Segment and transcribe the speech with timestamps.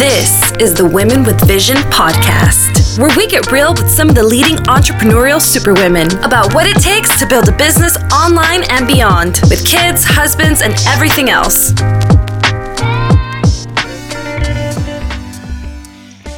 [0.00, 4.22] This is the Women with Vision podcast, where we get real with some of the
[4.22, 9.62] leading entrepreneurial superwomen about what it takes to build a business online and beyond, with
[9.66, 11.72] kids, husbands, and everything else.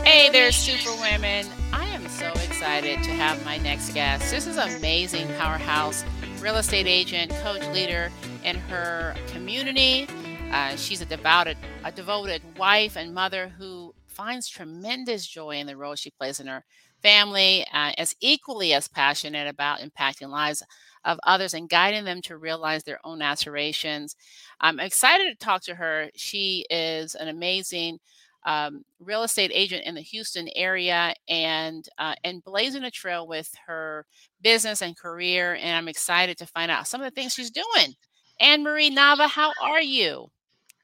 [0.02, 1.46] Hey there, superwomen.
[1.72, 4.28] I am so excited to have my next guest.
[4.32, 6.04] This is amazing powerhouse
[6.40, 8.10] real estate agent, coach, leader
[8.42, 10.08] in her community
[10.52, 15.76] uh, she's a devoted, a devoted wife and mother who finds tremendous joy in the
[15.76, 16.62] role she plays in her
[17.02, 20.62] family, uh, as equally as passionate about impacting lives
[21.04, 24.14] of others and guiding them to realize their own aspirations.
[24.60, 26.10] I'm excited to talk to her.
[26.14, 27.98] She is an amazing
[28.44, 33.48] um, real estate agent in the Houston area and uh, and blazing a trail with
[33.66, 34.04] her
[34.42, 35.54] business and career.
[35.54, 37.94] And I'm excited to find out some of the things she's doing.
[38.40, 40.28] Ann Marie Nava, how are you?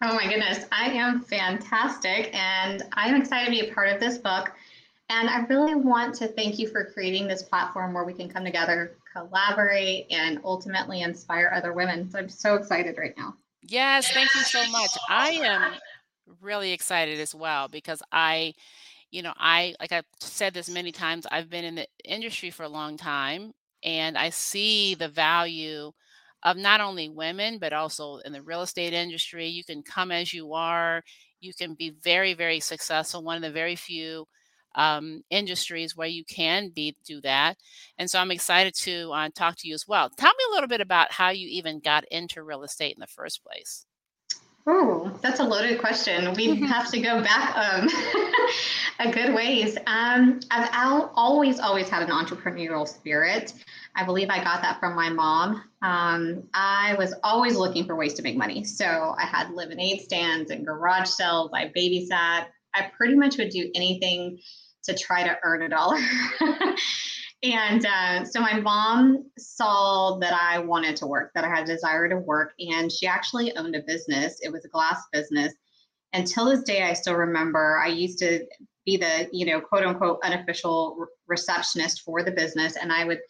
[0.01, 4.16] Oh my goodness, I am fantastic and I'm excited to be a part of this
[4.16, 4.52] book.
[5.11, 8.45] And I really want to thank you for creating this platform where we can come
[8.45, 12.08] together, collaborate, and ultimately inspire other women.
[12.11, 13.34] So I'm so excited right now.
[13.62, 14.91] Yes, thank you so much.
[15.08, 15.73] I am
[16.41, 18.55] really excited as well because I,
[19.11, 22.62] you know, I, like I've said this many times, I've been in the industry for
[22.62, 25.92] a long time and I see the value
[26.42, 29.48] of not only women, but also in the real estate industry.
[29.48, 31.03] You can come as you are.
[31.41, 33.22] You can be very, very successful.
[33.22, 34.27] One of the very few
[34.75, 37.56] um, industries where you can be do that.
[37.98, 40.11] And so I'm excited to uh, talk to you as well.
[40.11, 43.06] Tell me a little bit about how you even got into real estate in the
[43.08, 43.86] first place.
[44.70, 46.34] Oh, that's a loaded question.
[46.34, 47.88] We have to go back um,
[48.98, 49.78] a good ways.
[49.86, 53.55] Um, I've al- always, always had an entrepreneurial spirit.
[53.96, 55.62] I believe I got that from my mom.
[55.80, 58.62] Um, I was always looking for ways to make money.
[58.62, 61.50] So I had lemonade stands and garage sales.
[61.55, 62.48] I babysat.
[62.74, 64.39] I pretty much would do anything
[64.84, 65.98] to try to earn a dollar.
[67.42, 71.67] and uh, so my mom saw that I wanted to work, that I had a
[71.67, 74.40] desire to work, and she actually owned a business.
[74.42, 75.55] It was a glass business.
[76.13, 78.45] Until this day, I still remember I used to
[78.85, 83.20] be the, you know, quote unquote unofficial receptionist for the business, and I would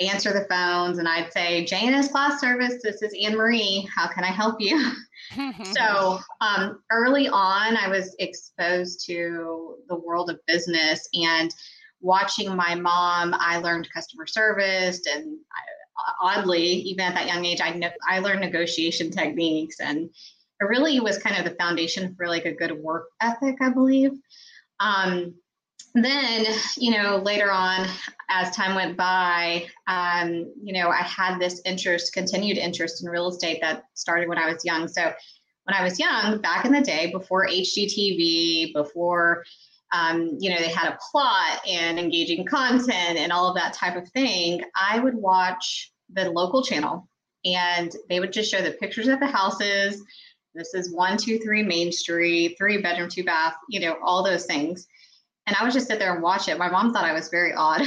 [0.00, 3.88] answer the phones and I'd say, Janus Glass Service, this is Ann Marie.
[3.94, 4.92] How can I help you?
[5.76, 11.52] so um, early on, I was exposed to the world of business and
[12.00, 17.60] watching my mom, I learned customer service and I, oddly, even at that young age,
[17.60, 20.10] I, ne- I learned negotiation techniques and
[20.60, 24.12] it really was kind of the foundation for like a good work ethic, I believe.
[24.80, 25.34] Um,
[25.94, 27.86] then, you know, later on,
[28.28, 33.28] as time went by, um, you know, I had this interest, continued interest in real
[33.28, 34.86] estate that started when I was young.
[34.86, 35.12] So,
[35.64, 39.44] when I was young, back in the day, before HGTV, before,
[39.92, 43.96] um, you know, they had a plot and engaging content and all of that type
[43.96, 47.08] of thing, I would watch the local channel
[47.44, 50.02] and they would just show the pictures of the houses.
[50.54, 54.46] This is one, two, three Main Street, three bedroom, two bath, you know, all those
[54.46, 54.86] things
[55.48, 56.58] and I would just sit there and watch it.
[56.58, 57.80] My mom thought I was very odd.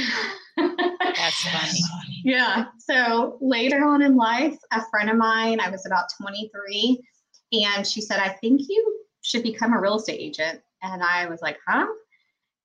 [0.56, 1.80] That's funny.
[2.24, 2.64] Yeah.
[2.78, 7.00] So later on in life, a friend of mine, I was about 23,
[7.52, 10.60] and she said, I think you should become a real estate agent.
[10.82, 11.86] And I was like, huh?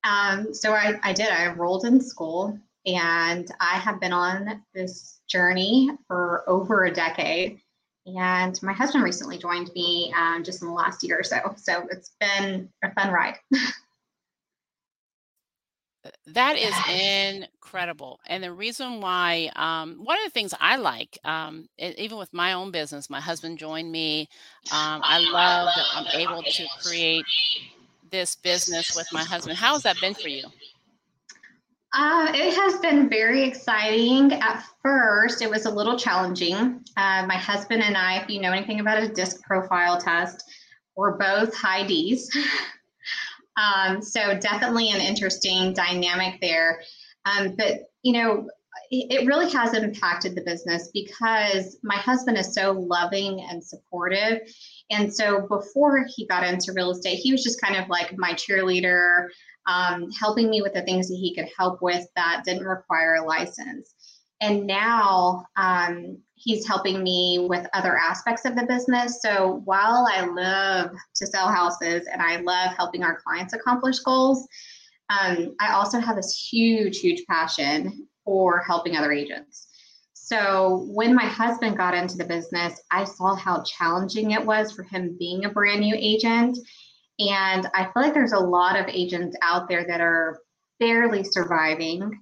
[0.03, 1.29] Um, so I, I did.
[1.29, 7.59] I enrolled in school and I have been on this journey for over a decade.
[8.05, 11.53] And my husband recently joined me um, just in the last year or so.
[11.57, 13.35] So it's been a fun ride.
[16.27, 16.73] That is
[17.41, 18.19] incredible.
[18.27, 22.33] And the reason why, um, one of the things I like, um, e- even with
[22.33, 24.29] my own business, my husband joined me.
[24.71, 27.25] Um, I love that I'm able to create
[28.11, 29.57] this business with my husband.
[29.57, 30.45] How has that been for you?
[31.93, 34.33] Uh, it has been very exciting.
[34.33, 36.83] At first, it was a little challenging.
[36.97, 40.43] Uh, my husband and I, if you know anything about a disc profile test,
[40.95, 42.29] we're both high Ds.
[43.57, 46.81] Um, so definitely an interesting dynamic there.
[47.25, 48.47] Um, but you know,
[48.89, 54.39] it really has impacted the business because my husband is so loving and supportive.
[54.89, 58.33] And so before he got into real estate, he was just kind of like my
[58.33, 59.27] cheerleader,
[59.67, 63.25] um, helping me with the things that he could help with that didn't require a
[63.25, 63.93] license.
[64.39, 69.21] And now um, he's helping me with other aspects of the business.
[69.21, 74.47] So while I love to sell houses and I love helping our clients accomplish goals,
[75.09, 79.67] um, I also have this huge, huge passion for helping other agents.
[80.27, 84.83] So when my husband got into the business, I saw how challenging it was for
[84.83, 86.57] him being a brand new agent.
[87.17, 90.41] And I feel like there's a lot of agents out there that are
[90.81, 92.19] barely surviving,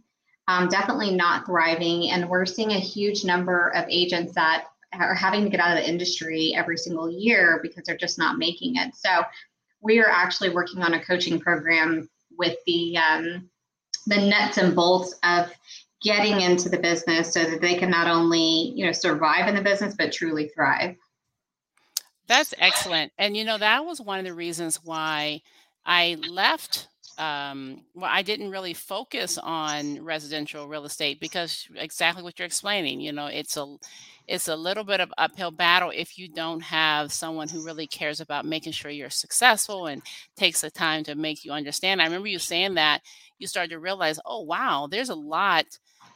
[0.48, 2.12] um, definitely not thriving.
[2.12, 5.84] And we're seeing a huge number of agents that are having to get out of
[5.84, 8.94] the industry every single year because they're just not making it.
[8.94, 9.24] So
[9.82, 12.08] we are actually working on a coaching program
[12.38, 13.50] with the um,
[14.06, 15.52] the nuts and bolts of
[16.06, 19.62] getting into the business so that they can not only you know survive in the
[19.62, 20.96] business but truly thrive.
[22.28, 23.12] That's excellent.
[23.18, 25.42] And you know that was one of the reasons why
[25.86, 26.88] i left
[27.18, 33.00] um, well i didn't really focus on residential real estate because exactly what you're explaining
[33.00, 33.78] you know it's a
[34.28, 38.20] it's a little bit of uphill battle if you don't have someone who really cares
[38.20, 40.02] about making sure you're successful and
[40.36, 42.02] takes the time to make you understand.
[42.02, 43.02] I remember you saying that
[43.38, 45.66] you start to realize oh wow there's a lot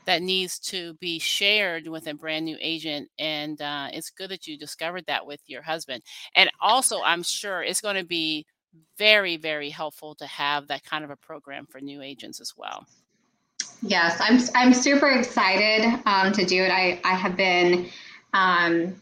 [0.05, 3.09] that needs to be shared with a brand new agent.
[3.19, 6.03] And uh, it's good that you discovered that with your husband.
[6.35, 8.45] And also, I'm sure it's going to be
[8.97, 12.85] very, very helpful to have that kind of a program for new agents as well.
[13.81, 16.69] Yes, I'm I'm super excited um, to do it.
[16.69, 17.89] I I have been
[18.33, 18.95] um,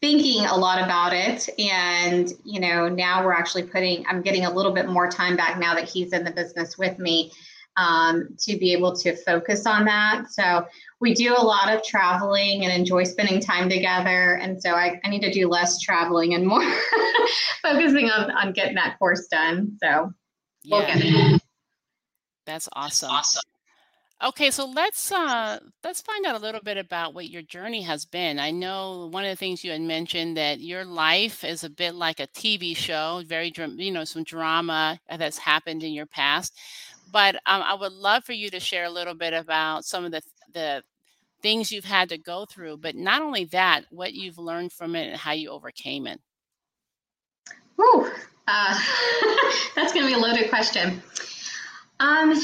[0.00, 4.04] thinking a lot about it, and you know now we're actually putting.
[4.08, 6.98] I'm getting a little bit more time back now that he's in the business with
[6.98, 7.30] me
[7.76, 10.30] um, to be able to focus on that.
[10.30, 10.66] So
[11.00, 14.36] we do a lot of traveling and enjoy spending time together.
[14.36, 16.64] And so I, I need to do less traveling and more
[17.62, 19.76] focusing on, on getting that course done.
[19.82, 20.12] So
[20.66, 21.38] we'll yeah.
[22.46, 23.08] That's awesome.
[23.08, 23.42] That's awesome.
[24.24, 28.06] Okay, so let's uh let's find out a little bit about what your journey has
[28.06, 28.38] been.
[28.38, 31.94] I know one of the things you had mentioned that your life is a bit
[31.94, 36.54] like a TV show, very you know some drama that's happened in your past.
[37.10, 40.12] But um, I would love for you to share a little bit about some of
[40.12, 40.22] the
[40.52, 40.82] the
[41.42, 45.08] things you've had to go through, but not only that, what you've learned from it
[45.08, 46.20] and how you overcame it.
[47.76, 48.10] Whew,
[48.48, 48.80] uh,
[49.76, 51.02] that's going to be a loaded question.
[52.00, 52.40] Um,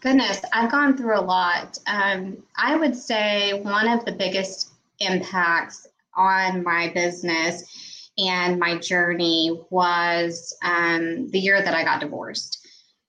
[0.00, 1.78] goodness, I've gone through a lot.
[1.86, 5.86] Um, I would say one of the biggest impacts
[6.16, 12.63] on my business and my journey was um, the year that I got divorced.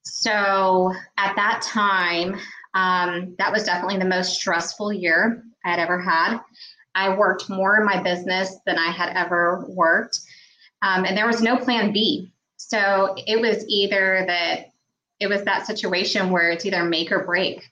[0.05, 2.39] So at that time,
[2.73, 6.39] um, that was definitely the most stressful year I had ever had.
[6.93, 10.19] I worked more in my business than I had ever worked.
[10.81, 12.31] Um, and there was no plan B.
[12.57, 14.71] So it was either that
[15.19, 17.63] it was that situation where it's either make or break.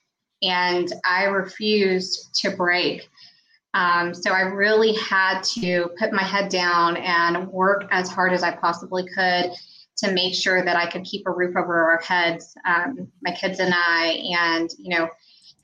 [0.42, 3.08] And I refused to break.
[3.72, 8.42] Um, so I really had to put my head down and work as hard as
[8.42, 9.52] I possibly could
[9.98, 13.60] to make sure that I could keep a roof over our heads, um, my kids
[13.60, 15.08] and I, and you know,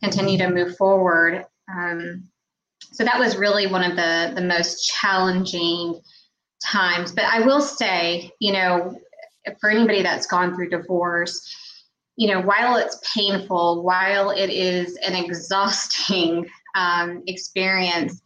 [0.02, 1.44] continue to move forward.
[1.70, 2.28] Um,
[2.92, 6.00] so that was really one of the the most challenging
[6.64, 7.12] times.
[7.12, 8.98] But I will say, you know,
[9.60, 11.40] for anybody that's gone through divorce,
[12.16, 18.20] you know, while it's painful, while it is an exhausting um, experience,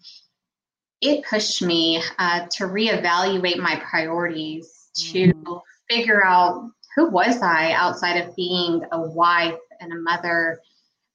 [1.01, 7.73] it pushed me uh, to reevaluate my priorities, to mm figure out who was I
[7.73, 10.61] outside of being a wife and a mother.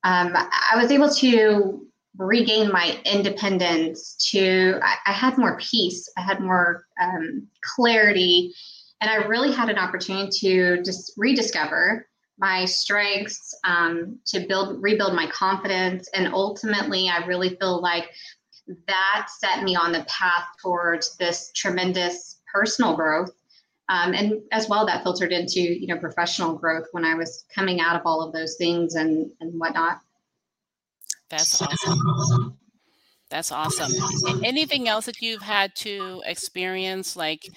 [0.04, 1.86] Um, I was able to
[2.18, 4.16] regain my independence.
[4.32, 6.10] To I, I had more peace.
[6.18, 8.54] I had more um, clarity,
[9.02, 12.08] and I really had an opportunity to just rediscover
[12.38, 18.10] my strengths, um, to build, rebuild my confidence, and ultimately, I really feel like
[18.88, 23.32] that set me on the path towards this tremendous personal growth
[23.90, 27.82] um, and as well, that filtered into you know professional growth when I was coming
[27.82, 30.00] out of all of those things and and whatnot.
[31.30, 32.58] That's awesome.
[33.30, 34.44] That's awesome.
[34.44, 37.16] Anything else that you've had to experience?
[37.16, 37.48] Like,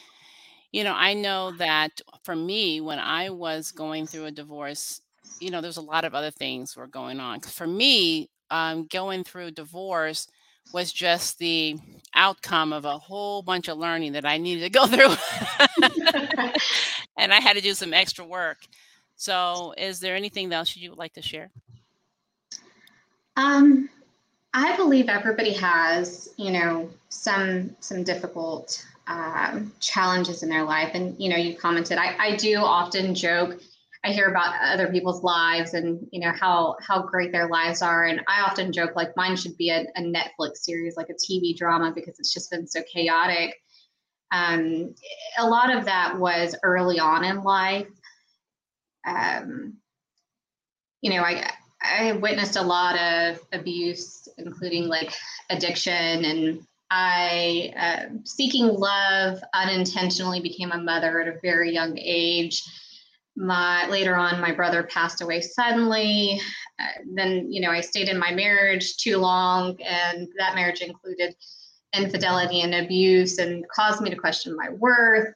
[0.70, 5.00] you know, I know that for me, when I was going through a divorce,
[5.40, 7.40] you know, there's a lot of other things were going on.
[7.40, 10.28] For me, um, going through divorce
[10.73, 11.76] was just the
[12.14, 15.14] outcome of a whole bunch of learning that I needed to go through.
[17.16, 18.59] and I had to do some extra work.
[19.16, 21.50] So, is there anything else you would like to share?
[23.37, 23.88] Um,
[24.54, 31.19] I believe everybody has, you know, some some difficult um, challenges in their life, and
[31.19, 31.99] you know, you commented.
[31.99, 33.61] I, I do often joke
[34.04, 38.04] I hear about other people's lives and you know how how great their lives are,
[38.04, 41.56] and I often joke like mine should be a, a Netflix series, like a TV
[41.56, 43.54] drama, because it's just been so chaotic.
[44.32, 44.94] Um,
[45.38, 47.87] a lot of that was early on in life.
[49.06, 49.75] Um,
[51.00, 55.12] you know, I I witnessed a lot of abuse, including like
[55.50, 62.62] addiction, and I, uh, seeking love, unintentionally became a mother at a very young age.
[63.42, 66.40] My later on, my brother passed away suddenly.
[66.78, 71.34] Uh, then, you know, I stayed in my marriage too long, and that marriage included
[71.92, 75.34] infidelity and abuse, and caused me to question my worth.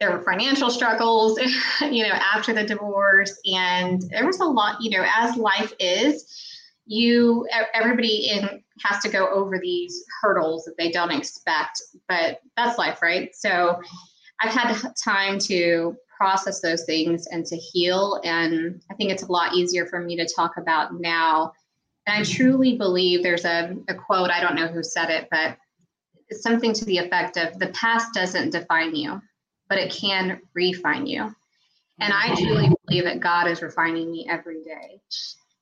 [0.00, 1.38] There were financial struggles,
[1.82, 6.24] you know, after the divorce, and there was a lot, you know, as life is
[6.88, 12.78] you everybody in has to go over these hurdles that they don't expect but that's
[12.78, 13.78] life right so
[14.40, 18.20] i've had time to process those things and to heal.
[18.24, 21.52] And i think it's a lot easier for me to talk about now.
[22.06, 25.56] And i truly believe there's a, a quote i don't know who said it but
[26.28, 29.22] it's something to the effect of the past doesn't define you
[29.68, 31.22] but it can refine you.
[32.00, 35.00] And i truly believe that god is refining me every day.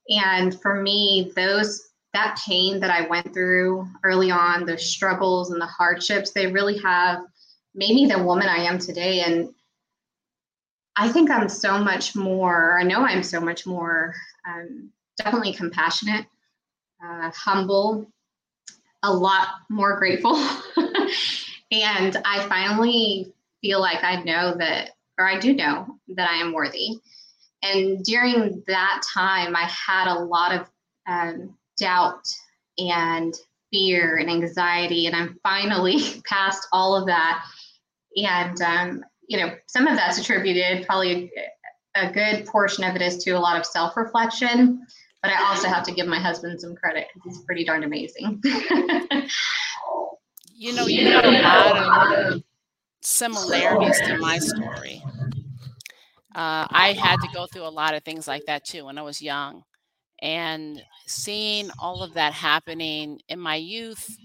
[0.09, 5.61] And for me, those that pain that I went through early on, the struggles and
[5.61, 7.21] the hardships, they really have
[7.75, 9.21] made me the woman I am today.
[9.21, 9.51] And
[10.97, 14.15] I think I'm so much more, I know I'm so much more
[14.49, 16.27] um, definitely compassionate,
[17.05, 18.07] uh, humble,
[19.03, 20.35] a lot more grateful.
[21.71, 26.53] and I finally feel like I know that, or I do know that I am
[26.53, 26.99] worthy.
[27.63, 30.71] And during that time, I had a lot of
[31.07, 32.27] um, doubt
[32.79, 33.35] and
[33.71, 37.45] fear and anxiety, and I'm finally past all of that.
[38.17, 41.31] And, um, you know, some of that's attributed, probably
[41.97, 44.87] a, a good portion of it is to a lot of self reflection.
[45.23, 48.41] But I also have to give my husband some credit because he's pretty darn amazing.
[50.55, 52.43] you know, you have a lot of
[53.01, 55.03] similarities to my story.
[56.35, 59.03] Uh, I had to go through a lot of things like that too when I
[59.03, 59.65] was young.
[60.21, 64.17] And seeing all of that happening in my youth,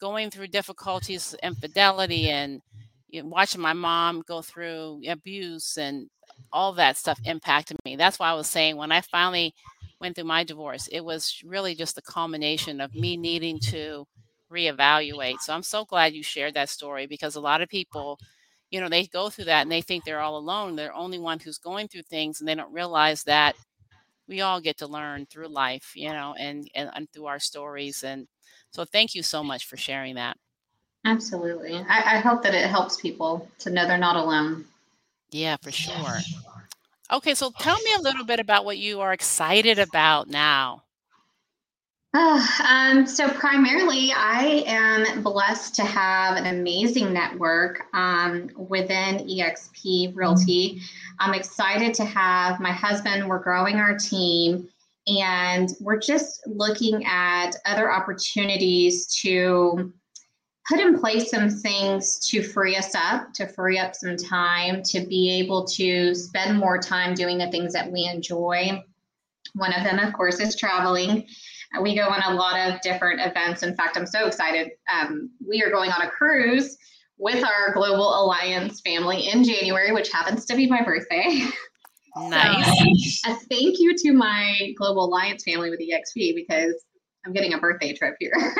[0.00, 2.62] going through difficulties, infidelity, and
[3.10, 6.08] you know, watching my mom go through abuse and
[6.52, 7.96] all that stuff impacted me.
[7.96, 9.54] That's why I was saying when I finally
[10.00, 14.06] went through my divorce, it was really just the culmination of me needing to
[14.52, 15.40] reevaluate.
[15.40, 18.18] So I'm so glad you shared that story because a lot of people
[18.70, 21.38] you know they go through that and they think they're all alone they're only one
[21.40, 23.56] who's going through things and they don't realize that
[24.28, 28.02] we all get to learn through life you know and and, and through our stories
[28.04, 28.26] and
[28.72, 30.36] so thank you so much for sharing that
[31.04, 34.64] absolutely I, I hope that it helps people to know they're not alone
[35.30, 36.18] yeah for sure
[37.12, 40.82] okay so tell me a little bit about what you are excited about now
[42.12, 50.16] Oh, um, so primarily, I am blessed to have an amazing network um, within EXP
[50.16, 50.80] Realty.
[51.20, 53.28] I'm excited to have my husband.
[53.28, 54.68] We're growing our team,
[55.06, 59.92] and we're just looking at other opportunities to
[60.68, 65.00] put in place some things to free us up, to free up some time, to
[65.06, 68.82] be able to spend more time doing the things that we enjoy.
[69.54, 71.26] One of them, of course, is traveling.
[71.80, 73.62] We go on a lot of different events.
[73.62, 74.70] In fact, I'm so excited.
[74.92, 76.76] Um, we are going on a cruise
[77.18, 81.42] with our Global Alliance family in January, which happens to be my birthday.
[82.16, 83.20] Nice.
[83.20, 86.74] So, a thank you to my Global Alliance family with EXP because
[87.24, 88.32] I'm getting a birthday trip here.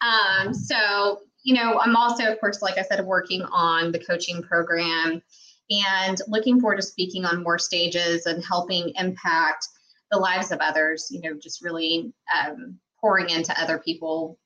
[0.00, 4.42] um, so, you know, I'm also, of course, like I said, working on the coaching
[4.42, 5.22] program
[5.70, 9.66] and looking forward to speaking on more stages and helping impact
[10.10, 14.38] the lives of others, you know, just really um, pouring into other people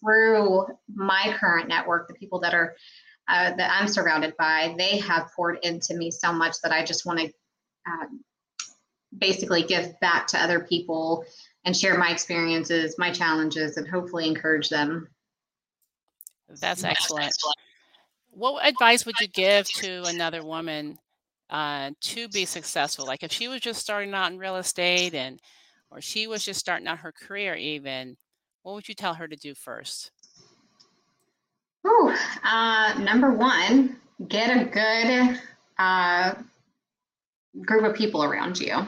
[0.00, 2.76] through my current network, the people that are
[3.28, 7.04] uh, that I'm surrounded by, they have poured into me so much that I just
[7.04, 7.26] want to
[7.86, 8.20] um,
[9.16, 11.24] basically give back to other people
[11.68, 15.06] and share my experiences, my challenges, and hopefully encourage them.
[16.48, 17.36] That's excellent.
[18.30, 20.98] What advice would you give to another woman
[21.50, 23.06] uh, to be successful.
[23.06, 25.40] Like if she was just starting out in real estate and
[25.90, 28.16] or she was just starting out her career even,
[28.62, 30.10] what would you tell her to do first?
[31.84, 35.38] Oh, uh, number one, get a good
[35.78, 36.34] uh,
[37.60, 38.86] group of people around you.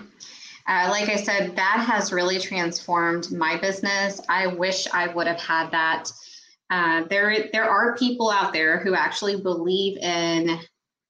[0.70, 4.20] Uh, like I said, that has really transformed my business.
[4.28, 6.12] I wish I would have had that.
[6.70, 10.60] Uh, there, there are people out there who actually believe in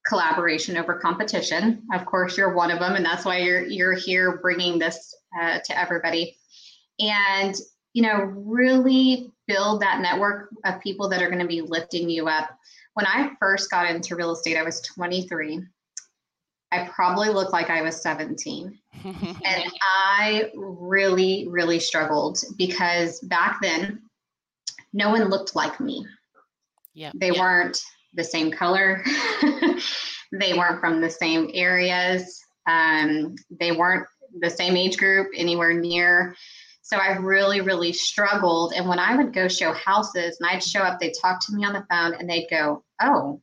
[0.08, 1.82] collaboration over competition.
[1.92, 5.58] Of course, you're one of them, and that's why you're you're here bringing this uh,
[5.62, 6.38] to everybody.
[6.98, 7.54] And
[7.92, 12.28] you know, really build that network of people that are going to be lifting you
[12.28, 12.48] up.
[12.94, 15.60] When I first got into real estate, I was 23.
[16.72, 18.79] I probably looked like I was 17.
[19.04, 24.02] And I really, really struggled because back then
[24.92, 26.06] no one looked like me.
[26.94, 27.12] Yeah.
[27.14, 27.40] They yeah.
[27.40, 27.80] weren't
[28.14, 29.04] the same color.
[30.32, 32.44] they weren't from the same areas.
[32.66, 34.06] Um, they weren't
[34.38, 36.34] the same age group anywhere near.
[36.82, 38.72] So I really, really struggled.
[38.74, 41.64] And when I would go show houses and I'd show up, they'd talk to me
[41.64, 43.40] on the phone and they'd go, Oh,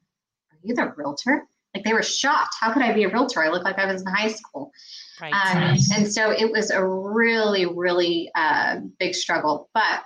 [0.51, 1.43] are you the realtor?
[1.73, 2.55] Like they were shocked.
[2.59, 3.41] How could I be a realtor?
[3.41, 4.71] I look like I was in high school.
[5.21, 5.33] Right.
[5.33, 9.69] Um, and so it was a really, really uh, big struggle.
[9.73, 10.03] But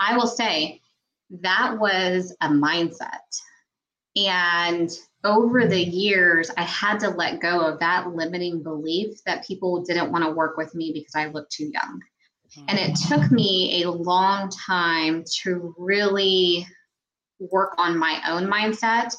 [0.00, 0.80] I will say
[1.42, 3.20] that was a mindset.
[4.16, 4.90] And
[5.24, 10.10] over the years, I had to let go of that limiting belief that people didn't
[10.10, 12.00] want to work with me because I looked too young.
[12.66, 16.66] And it took me a long time to really
[17.38, 19.14] work on my own mindset.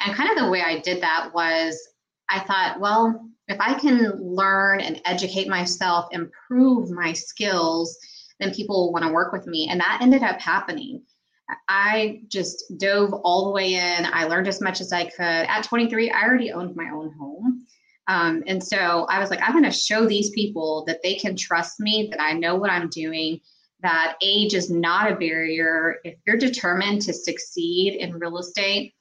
[0.00, 1.80] And kind of the way I did that was
[2.28, 7.98] I thought, well, if I can learn and educate myself, improve my skills,
[8.40, 9.68] then people will want to work with me.
[9.70, 11.02] And that ended up happening.
[11.68, 14.06] I just dove all the way in.
[14.06, 15.20] I learned as much as I could.
[15.20, 17.66] At 23, I already owned my own home.
[18.06, 21.36] Um, and so I was like, I'm going to show these people that they can
[21.36, 23.40] trust me, that I know what I'm doing,
[23.82, 25.96] that age is not a barrier.
[26.04, 28.94] If you're determined to succeed in real estate,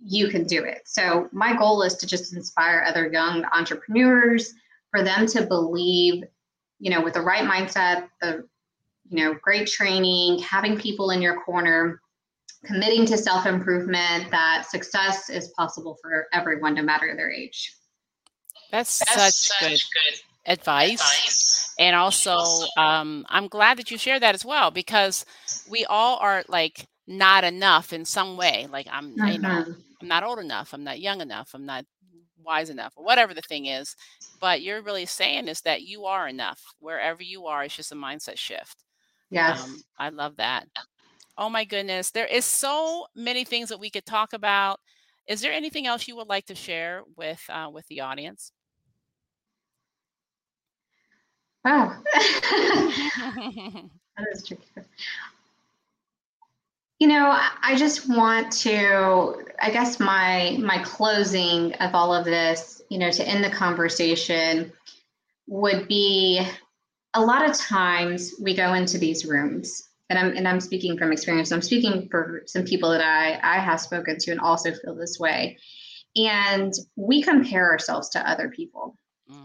[0.00, 0.82] you can do it.
[0.84, 4.52] So my goal is to just inspire other young entrepreneurs
[4.90, 6.24] for them to believe,
[6.78, 8.46] you know, with the right mindset, the
[9.08, 12.00] you know, great training, having people in your corner,
[12.64, 17.74] committing to self-improvement that success is possible for everyone no matter their age.
[18.70, 20.92] That's, That's such, such, good, good advice.
[20.94, 21.74] advice.
[21.78, 22.38] And also,
[22.76, 25.26] um, I'm glad that you share that as well because
[25.68, 28.66] we all are like not enough in some way.
[28.70, 29.28] Like I'm, mm-hmm.
[29.28, 29.64] you know.
[30.00, 30.74] I'm not old enough.
[30.74, 31.50] I'm not young enough.
[31.54, 31.84] I'm not
[32.44, 33.96] wise enough or whatever the thing is.
[34.40, 37.64] But you're really saying is that you are enough wherever you are.
[37.64, 38.84] It's just a mindset shift.
[39.30, 39.62] Yes.
[39.62, 40.66] Um, I love that.
[41.38, 42.10] Oh my goodness.
[42.10, 44.78] There is so many things that we could talk about.
[45.26, 48.52] Is there anything else you would like to share with uh, with the audience?
[51.64, 53.88] Oh, that
[54.32, 54.62] is tricky.
[56.98, 62.82] You know, I just want to, I guess my my closing of all of this,
[62.88, 64.72] you know, to end the conversation
[65.46, 66.46] would be
[67.14, 71.12] a lot of times we go into these rooms and I'm and I'm speaking from
[71.12, 71.50] experience.
[71.52, 75.18] I'm speaking for some people that I I have spoken to and also feel this
[75.18, 75.58] way.
[76.16, 78.96] And we compare ourselves to other people.
[79.30, 79.44] Mm-hmm.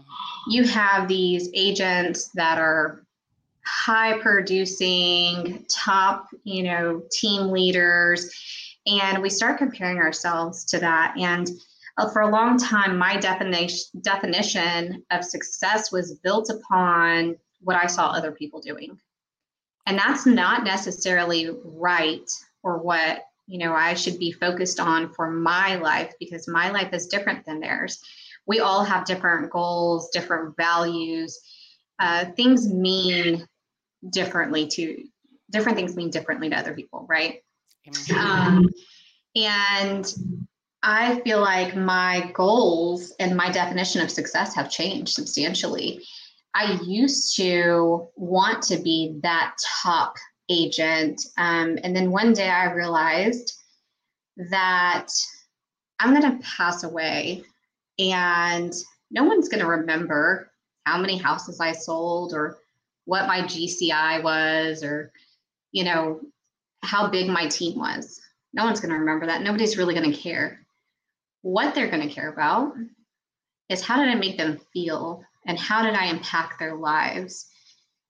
[0.50, 3.02] You have these agents that are
[3.80, 8.30] high producing, top, you know, team leaders
[8.86, 11.48] and we start comparing ourselves to that and
[11.98, 17.86] uh, for a long time my definition definition of success was built upon what I
[17.86, 18.98] saw other people doing.
[19.86, 22.28] And that's not necessarily right
[22.62, 26.92] or what, you know, I should be focused on for my life because my life
[26.92, 28.00] is different than theirs.
[28.46, 31.38] We all have different goals, different values.
[31.98, 33.46] Uh, things mean
[34.08, 35.04] differently to
[35.50, 37.42] different things mean differently to other people, right?
[38.16, 38.68] Um,
[39.36, 40.12] and
[40.82, 46.02] I feel like my goals and my definition of success have changed substantially.
[46.54, 50.14] I used to want to be that top
[50.48, 51.22] agent.
[51.36, 53.52] Um, and then one day I realized
[54.50, 55.08] that
[55.98, 57.44] I'm going to pass away
[57.98, 58.72] and
[59.10, 60.50] no one's going to remember
[60.86, 62.58] how many houses I sold or
[63.04, 65.12] what my GCI was or,
[65.72, 66.20] you know,
[66.82, 68.20] how big my team was.
[68.52, 69.42] No one's going to remember that.
[69.42, 70.60] Nobody's really going to care.
[71.42, 72.74] What they're going to care about
[73.68, 77.46] is how did I make them feel and how did I impact their lives?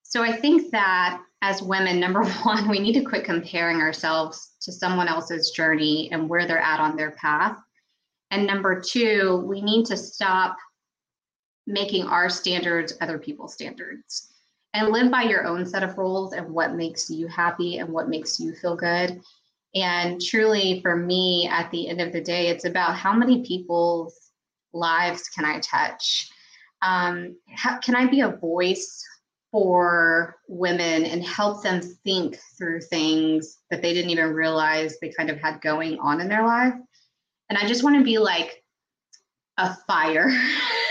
[0.03, 4.73] So I think that as women, number one, we need to quit comparing ourselves to
[4.73, 7.57] someone else's journey and where they're at on their path.
[8.31, 10.57] And number two, we need to stop
[11.67, 14.30] making our standards other people's standards
[14.75, 18.09] and live by your own set of rules and what makes you happy and what
[18.09, 19.21] makes you feel good.
[19.75, 24.31] And truly, for me, at the end of the day, it's about how many people's
[24.73, 26.31] lives can I touch?
[26.83, 29.05] um, how, can I be a voice
[29.51, 35.31] for women and help them think through things that they didn't even realize they kind
[35.31, 36.75] of had going on in their life?
[37.49, 38.63] And I just want to be like
[39.59, 40.31] a fire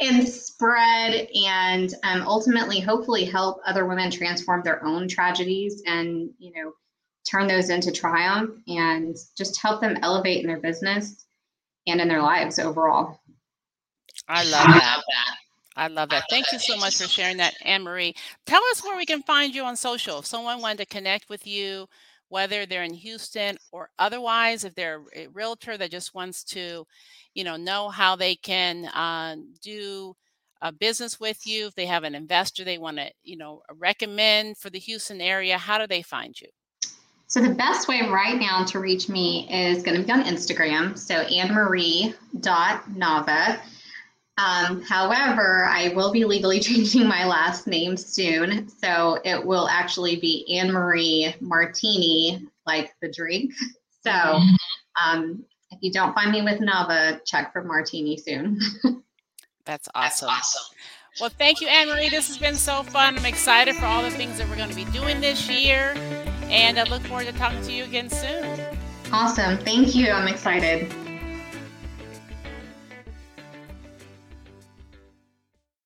[0.00, 6.52] and spread and um, ultimately, hopefully, help other women transform their own tragedies and, you
[6.54, 6.72] know,
[7.28, 11.26] turn those into triumph and just help them elevate in their business
[11.86, 13.20] and in their lives overall.
[14.28, 15.02] I love that.
[15.76, 16.24] I love that.
[16.30, 18.14] Thank you so much for sharing that, Ann Marie.
[18.46, 20.20] Tell us where we can find you on social.
[20.20, 21.86] If someone wanted to connect with you,
[22.28, 26.86] whether they're in Houston or otherwise, if they're a realtor that just wants to,
[27.34, 30.14] you know, know how they can uh, do
[30.62, 34.56] a business with you, if they have an investor they want to, you know, recommend
[34.56, 36.48] for the Houston area, how do they find you?
[37.28, 40.96] So the best way right now to reach me is going to be on Instagram.
[40.96, 43.60] So annemarie.nava.
[44.38, 48.68] Um, however, I will be legally changing my last name soon.
[48.68, 53.52] So it will actually be Ann Marie Martini, like the drink.
[54.06, 54.38] So
[55.04, 58.60] um, if you don't find me with Nava, check for Martini soon.
[59.64, 60.28] That's awesome.
[60.28, 60.76] That's awesome.
[61.20, 62.08] Well, thank you, Ann Marie.
[62.08, 63.18] This has been so fun.
[63.18, 65.94] I'm excited for all the things that we're going to be doing this year.
[66.42, 68.60] And I look forward to talking to you again soon.
[69.10, 69.58] Awesome.
[69.58, 70.12] Thank you.
[70.12, 70.92] I'm excited.